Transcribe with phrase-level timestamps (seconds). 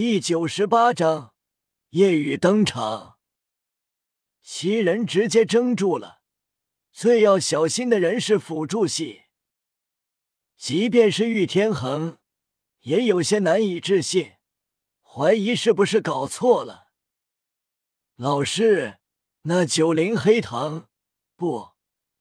[0.00, 1.34] 第九十八章，
[1.88, 3.18] 夜雨登场。
[4.40, 6.20] 七人直接怔住了。
[6.92, 9.22] 最要小心的人是辅助系，
[10.56, 12.18] 即便是玉天恒，
[12.82, 14.34] 也有些难以置信，
[15.02, 16.92] 怀疑是不是搞错了。
[18.14, 19.00] 老师，
[19.42, 20.88] 那九灵黑糖
[21.34, 21.70] 不，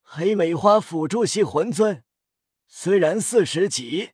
[0.00, 2.02] 黑尾花辅助系魂尊，
[2.66, 4.12] 虽然四十级，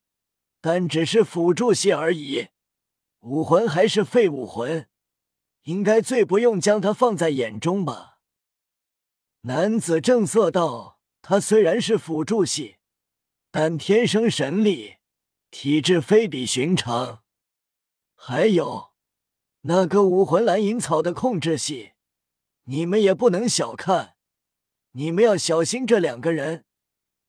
[0.61, 2.49] 但只是辅助系而已。
[3.25, 4.87] 武魂还是废武魂，
[5.63, 8.19] 应该最不用将他放在眼中吧？
[9.43, 12.77] 男子正色道：“他虽然是辅助系，
[13.51, 14.97] 但天生神力，
[15.51, 17.23] 体质非比寻常。
[18.15, 18.93] 还有
[19.63, 21.93] 那个武魂蓝银草的控制系，
[22.65, 24.17] 你们也不能小看。
[24.93, 26.67] 你们要小心这两个人，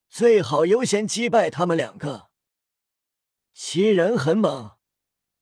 [0.09, 2.31] 最好优先击败他们两个。
[3.53, 4.71] 其人很猛。”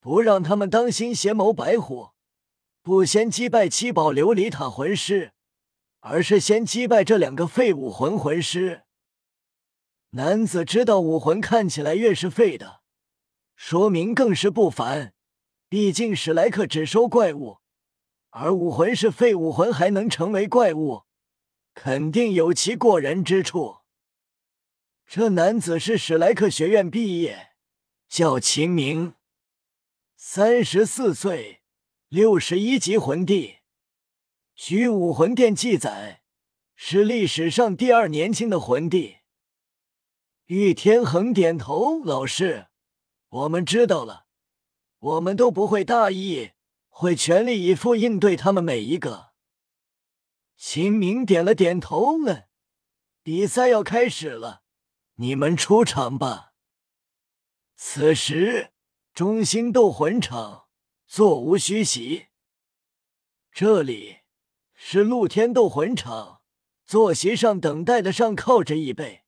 [0.03, 2.09] 不让他们当心邪眸白虎，
[2.81, 5.32] 不先击败七宝琉璃塔魂师，
[6.01, 8.84] 而是先击败这两个废武魂魂师。
[10.10, 12.82] 男子知道武魂看起来越是废的，
[13.55, 15.13] 说明更是不凡。
[15.70, 17.60] 毕竟史莱克只收怪物，
[18.32, 21.04] 而武魂是废武魂还能成为怪物，
[21.73, 23.77] 肯定有其过人之处。
[25.07, 27.54] 这男子是史莱克学院毕业，
[28.10, 29.13] 叫秦明。
[30.26, 31.62] 三十四岁，
[32.07, 33.57] 六十一级魂帝。
[34.55, 36.24] 据武魂殿记载，
[36.76, 39.18] 是历史上第二年轻的魂帝。
[40.46, 42.68] 玉天恒点头：“老师，
[43.27, 44.26] 我们知道了，
[44.98, 46.51] 我们都不会大意，
[46.88, 49.34] 会全力以赴应对他们每一个。”
[50.55, 52.48] 秦明点了点头：“了。
[53.21, 54.63] 比赛要开始了，
[55.16, 56.54] 你们出场吧。”
[57.76, 58.73] 此时。
[59.14, 60.66] 中心斗魂场，
[61.06, 62.30] 座无虚席。
[63.52, 64.22] 这里
[64.74, 66.42] 是露天斗魂场，
[66.84, 69.23] 坐席上等待的上靠着椅背，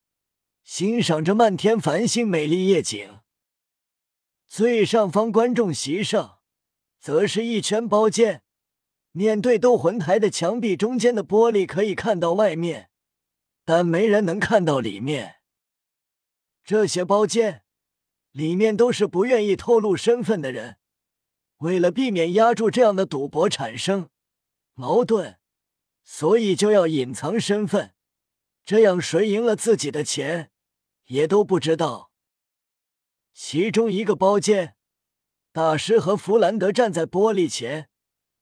[0.64, 3.20] 欣赏着漫天繁星美丽夜景。
[4.48, 6.40] 最上方观众席上，
[7.00, 8.42] 则是一圈包间，
[9.12, 12.90] 面对斗魂台的墙壁中间的玻璃可以看到外面，
[13.64, 15.36] 但没人能看到里面。
[16.64, 17.65] 这些包间。
[18.36, 20.76] 里面都是不愿意透露身份的人，
[21.60, 24.10] 为了避免压住这样的赌博产生
[24.74, 25.38] 矛盾，
[26.04, 27.96] 所以就要隐藏身份，
[28.66, 30.52] 这样谁赢了自己的钱
[31.06, 32.12] 也都不知道。
[33.34, 34.76] 其中一个包间，
[35.54, 37.88] 大师和弗兰德站在玻璃前，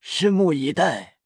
[0.01, 1.19] 拭目以待。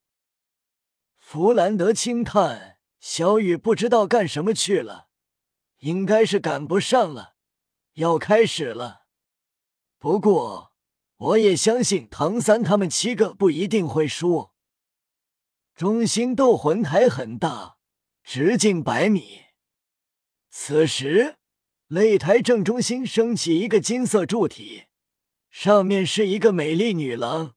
[1.15, 5.07] 弗兰德轻叹：“小雨不知道干什么去了，
[5.77, 7.35] 应该是赶不上了。”
[7.97, 9.07] 要开始了，
[9.97, 10.71] 不过
[11.15, 14.51] 我也相信唐三他们七个不一定会输。
[15.73, 17.77] 中心斗魂台很大，
[18.23, 19.45] 直径百米。
[20.51, 21.37] 此时，
[21.89, 24.85] 擂台正中心升起一个金色柱体，
[25.49, 27.55] 上面是一个美丽女郎，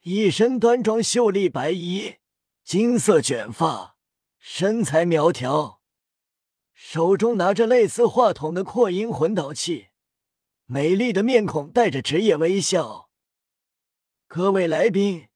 [0.00, 2.16] 一身端庄秀丽白衣，
[2.64, 3.96] 金色卷发，
[4.40, 5.75] 身材苗条。
[6.88, 9.88] 手中拿着类似话筒的扩音魂导器，
[10.66, 13.10] 美丽的面孔带着职业微笑。
[14.28, 15.26] 各位来宾，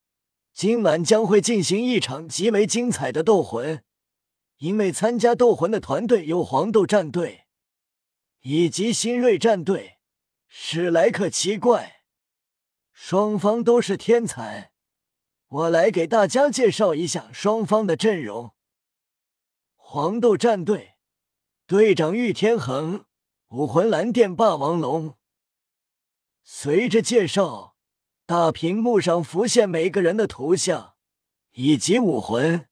[0.52, 3.82] 今晚将会进行一场极为精彩的斗魂。
[4.58, 7.46] 因为参加斗魂的团队有黄豆战队
[8.42, 9.98] 以及新锐战队、
[10.46, 12.04] 史莱克七怪，
[12.92, 14.70] 双方都是天才。
[15.48, 18.54] 我来给大家介绍一下双方的阵容：
[19.74, 20.94] 黄豆战队。
[21.70, 23.04] 队长玉天恒，
[23.50, 25.16] 武魂蓝电霸王龙。
[26.42, 27.76] 随着介绍，
[28.26, 30.96] 大屏幕上浮现每个人的图像
[31.52, 32.68] 以及武魂。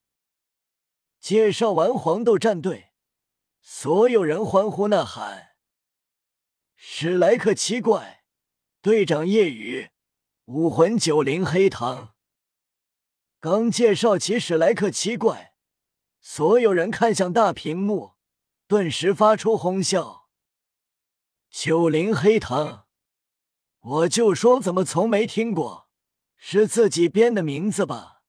[1.21, 2.91] 介绍完黄豆战队，
[3.61, 5.51] 所有人欢呼呐喊。
[6.75, 8.25] 史莱克七怪
[8.83, 9.91] 队长夜雨，
[10.47, 12.17] 武魂九灵黑糖。
[13.39, 15.55] 刚介绍起史莱克七怪，
[16.21, 18.18] 所有人看向大屏幕。
[18.69, 20.29] 顿时发出哄笑。
[21.49, 22.85] 九灵黑糖，
[23.81, 25.89] 我就说怎么从没听过，
[26.37, 28.21] 是自己编的名字吧？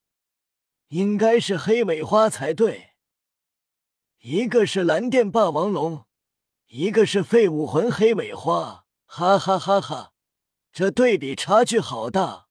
[0.88, 2.92] 应该是黑尾花才对。
[4.20, 6.06] 一个是蓝电霸王龙，
[6.68, 10.14] 一个是废武魂黑尾花，哈哈哈哈！
[10.72, 12.48] 这对比差距好大。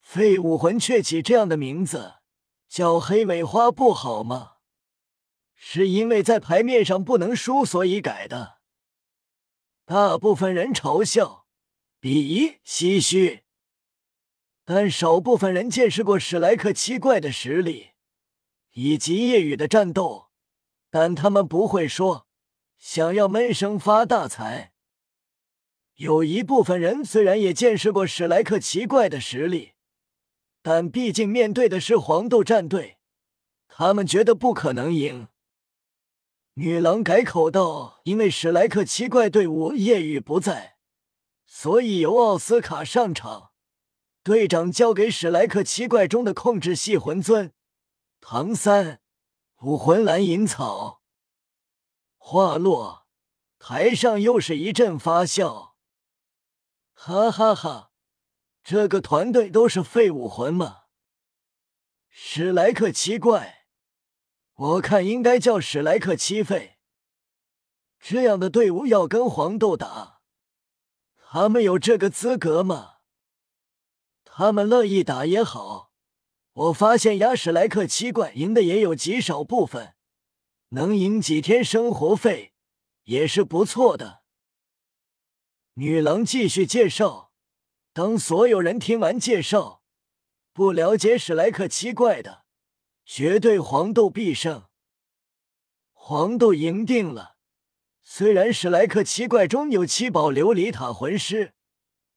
[0.00, 2.14] 废武魂却起这样的名字，
[2.66, 4.51] 叫黑尾花不好吗？
[5.64, 8.58] 是因为在牌面上不能输，所以改的。
[9.86, 11.46] 大部分人嘲笑，
[12.00, 13.44] 鄙夷、唏嘘。
[14.64, 17.90] 但少部分人见识过史莱克七怪的实力
[18.72, 20.30] 以及夜雨的战斗，
[20.90, 22.26] 但他们不会说
[22.76, 24.72] 想要闷声发大财。
[25.94, 29.74] 有一部分人虽然也见识过史莱克奇怪的实力，
[30.60, 32.98] 但毕竟面对的是黄豆战队，
[33.68, 35.28] 他们觉得不可能赢。
[36.54, 40.76] 女郎改口道：“因为史莱克七怪队伍夜雨不在，
[41.46, 43.52] 所以由奥斯卡上场。
[44.22, 47.54] 队长交给史莱克七怪中的控制系魂尊
[48.20, 49.00] 唐三，
[49.62, 51.00] 武魂蓝银草。”
[52.18, 53.06] 话落，
[53.58, 55.76] 台上又是一阵发笑。
[56.92, 57.92] 哈哈哈，
[58.62, 60.82] 这个团队都是废武魂吗？
[62.10, 63.61] 史莱克奇怪。
[64.62, 66.78] 我看应该叫史莱克七费。
[67.98, 70.20] 这样的队伍要跟黄豆打，
[71.16, 72.98] 他们有这个资格吗？
[74.24, 75.90] 他们乐意打也好。
[76.52, 79.96] 我发现雅史莱克七怪赢的也有极少部分，
[80.68, 82.52] 能赢几天生活费
[83.04, 84.22] 也是不错的。
[85.74, 87.32] 女郎继续介绍。
[87.92, 89.82] 当所有人听完介绍，
[90.52, 92.41] 不了解史莱克七怪的。
[93.04, 94.64] 绝对黄豆必胜，
[95.92, 97.36] 黄豆赢定了。
[98.02, 101.54] 虽然史莱克七怪中有七宝琉璃塔魂师，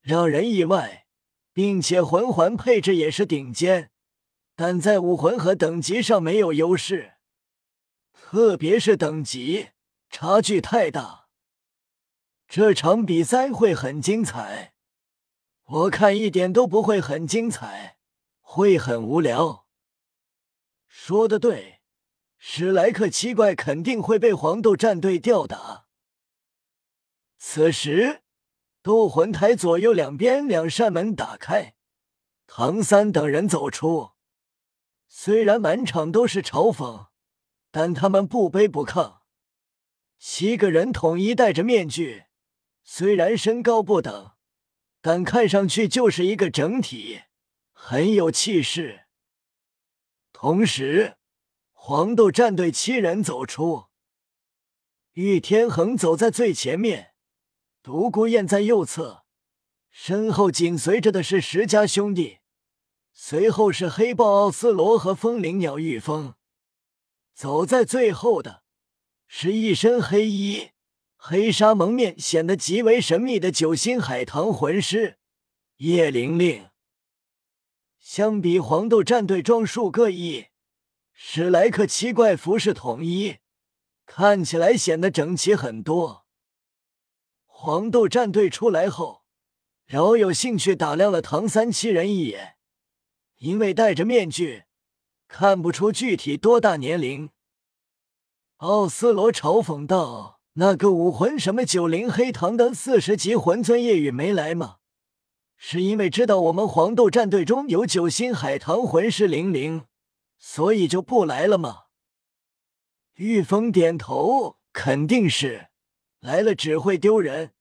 [0.02, 1.06] 让人意外，
[1.54, 3.92] 并且魂环配置也是顶尖，
[4.56, 7.14] 但在武魂和等级上没有优势，
[8.14, 9.70] 特别是等级
[10.10, 11.28] 差距太大。
[12.48, 14.74] 这场比赛会很精彩，
[15.66, 17.98] 我看一点都不会很精彩，
[18.40, 19.65] 会很无聊。
[20.98, 21.82] 说的对，
[22.38, 25.88] 史莱克七怪肯定会被黄豆战队吊打。
[27.38, 28.24] 此时，
[28.82, 31.76] 斗魂台左右两边两扇门打开，
[32.48, 34.12] 唐三等人走出。
[35.08, 37.10] 虽然满场都是嘲讽，
[37.70, 39.18] 但他们不卑不亢。
[40.18, 42.24] 七个人统一戴着面具，
[42.84, 44.32] 虽然身高不等，
[45.02, 47.24] 但看上去就是一个整体，
[47.74, 49.05] 很有气势。
[50.46, 51.16] 同时，
[51.74, 53.86] 黄豆战队七人走出，
[55.14, 57.16] 玉天恒走在最前面，
[57.82, 59.24] 独孤雁在右侧，
[59.90, 62.42] 身后紧随着的是石家兄弟，
[63.12, 66.36] 随后是黑豹奥斯罗和风铃鸟玉峰，
[67.34, 68.62] 走在最后的
[69.28, 70.70] 是一身黑衣、
[71.16, 75.18] 黑纱蒙面、显得极为神秘的九星海棠魂师
[75.78, 76.70] 叶玲玲。
[78.08, 80.46] 相比黄豆战队装束各异，
[81.12, 83.38] 史莱克七怪服饰统一，
[84.06, 86.28] 看起来显得整齐很多。
[87.48, 89.24] 黄豆战队出来后，
[89.88, 92.58] 饶有兴趣打量了唐三七人一眼，
[93.40, 94.66] 因为戴着面具，
[95.28, 97.32] 看不出具体多大年龄。
[98.58, 104.78] 奥斯罗嘲讽道：“那个武魂什么九灵黑唐的四十级魂尊夜雨没来吗？”
[105.58, 109.86] 是因为知道我们黄豆战队中有九星海棠魂师玲玲，
[110.38, 111.86] 所以就不来了吗？
[113.16, 115.70] 玉峰点头，肯定是
[116.20, 117.52] 来了，只会丢人。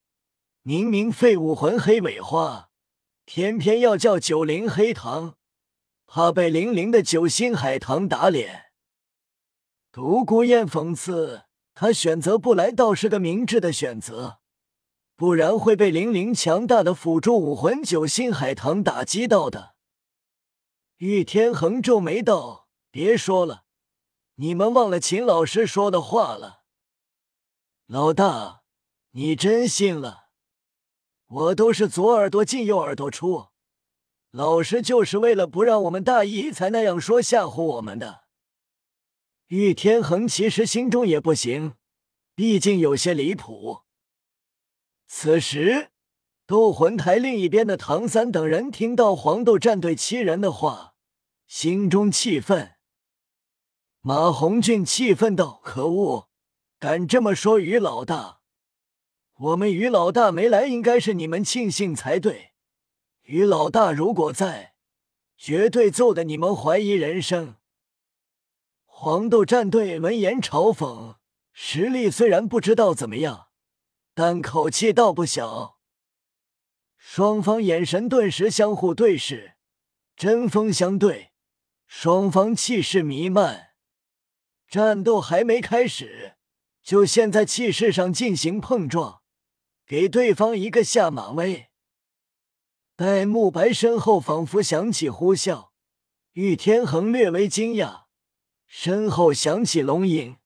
[0.62, 2.70] 明明废武魂黑尾花，
[3.24, 5.36] 偏偏要叫九灵黑糖，
[6.06, 8.72] 怕被玲玲的九星海棠打脸。
[9.92, 14.40] 独孤雁讽刺他选择不来，倒是个明智的选择。
[15.16, 19.74] 不然会被玲玲强大的辅助武魂九星海棠打击到的。
[20.96, 23.64] 玉天恒皱眉道：“别说了，
[24.36, 26.62] 你们忘了秦老师说的话了。”
[27.86, 28.62] 老大，
[29.12, 30.24] 你真信了？
[31.26, 33.48] 我都是左耳朵进右耳朵出，
[34.30, 38.24] 老师就是为了不让我们大意才那样说吓唬我们的。
[39.46, 41.74] 玉天恒其实心中也不行，
[42.34, 43.83] 毕竟有些离谱。
[45.06, 45.90] 此时，
[46.46, 50.94] 斗魂台另一边的唐三等人听到黄豆战队七人的话，
[51.46, 52.72] 心中气愤。
[54.00, 56.28] 马红俊气愤道：“可恶，
[56.78, 58.40] 敢这么说于老大！
[59.36, 62.52] 我们于老大没来，应该是你们庆幸才对。
[63.22, 64.74] 于老大如果在，
[65.38, 67.56] 绝对揍得你们怀疑人生。”
[68.84, 71.16] 黄豆战队闻言嘲讽
[71.52, 73.48] ：“实力虽然不知道怎么样。”
[74.16, 75.80] 但口气倒不小，
[76.96, 79.56] 双方眼神顿时相互对视，
[80.14, 81.32] 针锋相对，
[81.88, 83.70] 双方气势弥漫。
[84.68, 86.36] 战斗还没开始，
[86.80, 89.22] 就先在气势上进行碰撞，
[89.84, 91.70] 给对方一个下马威。
[92.94, 95.70] 戴沐白身后仿佛响起呼啸，
[96.34, 98.04] 玉天恒略微惊讶，
[98.68, 100.36] 身后响起龙吟。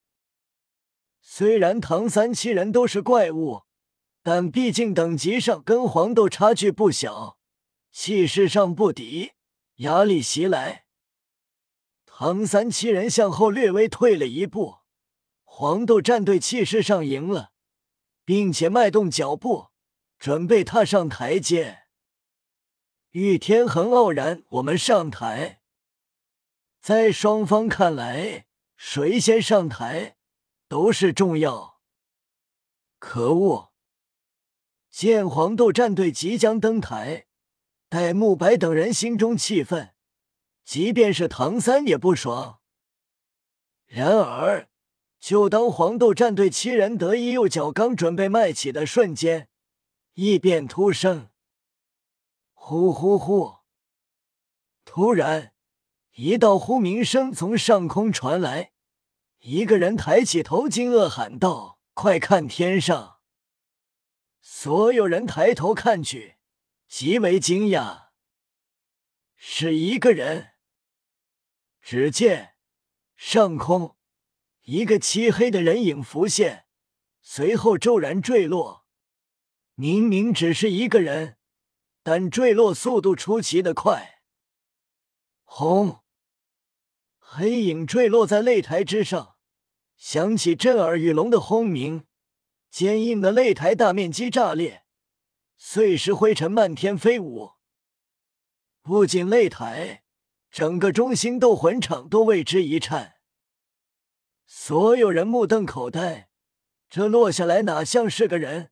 [1.31, 3.65] 虽然唐三七人都是怪物，
[4.23, 7.39] 但毕竟等级上跟黄豆差距不小，
[7.93, 9.33] 气势上不敌，
[9.77, 10.87] 压力袭来。
[12.07, 14.79] 唐三七人向后略微退了一步，
[15.45, 17.53] 黄豆战队气势上赢了，
[18.25, 19.69] 并且迈动脚步，
[20.19, 21.81] 准备踏上台阶。
[23.11, 25.61] 玉天恒傲然：“我们上台。”
[26.81, 30.17] 在双方看来，谁先上台
[30.69, 31.81] 都是重要。
[32.99, 33.73] 可恶！
[34.91, 37.27] 见黄豆战队即将登台，
[37.89, 39.95] 戴沐白等人心中气愤。
[40.65, 42.61] 即便是唐三也不爽。
[43.87, 44.69] 然而，
[45.19, 49.49] 就当黄豆战队七人得意右脚刚准备迈起的瞬间，
[50.15, 51.31] 异变突生。
[52.53, 53.59] 呼呼呼！
[54.85, 55.55] 突然，
[56.17, 58.73] 一道呼鸣声从上空传来，
[59.41, 63.21] 一个人抬起头，惊愕喊道：“快看天上！”
[64.41, 66.37] 所有人抬头看去，
[66.89, 68.09] 极为惊讶，
[69.37, 70.53] 是一个人。
[71.81, 72.57] 只见
[73.17, 73.97] 上空
[74.63, 76.67] 一个漆黑的人影浮现，
[77.21, 78.87] 随后骤然坠落。
[79.75, 81.39] 明明只是一个人，
[82.03, 84.23] 但坠落速度出奇的快。
[85.45, 86.03] 轰！
[87.31, 89.37] 黑影坠落在擂台之上，
[89.97, 92.07] 响起震耳欲聋的轰鸣，
[92.71, 94.85] 坚硬的擂台大面积炸裂，
[95.57, 97.53] 碎石灰尘漫天飞舞。
[98.83, 100.05] 不仅擂台。
[100.51, 103.17] 整个中心斗魂场都为之一颤，
[104.47, 106.31] 所有人目瞪口呆。
[106.89, 108.71] 这落下来哪像是个人，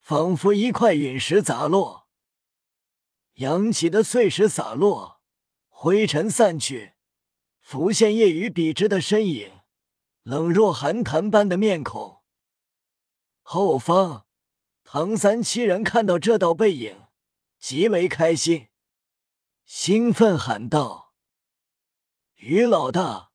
[0.00, 2.08] 仿佛一块陨石砸落，
[3.34, 5.22] 扬起的碎石洒落，
[5.68, 6.94] 灰尘散去，
[7.62, 9.60] 浮现夜雨笔直的身影，
[10.22, 12.22] 冷若寒潭般的面孔。
[13.40, 14.26] 后方，
[14.84, 17.06] 唐三七人看到这道背影，
[17.58, 18.68] 极为开心，
[19.64, 21.14] 兴奋喊道。
[22.36, 23.31] 于老大，